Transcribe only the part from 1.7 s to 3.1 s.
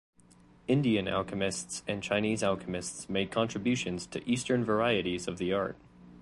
and Chinese alchemists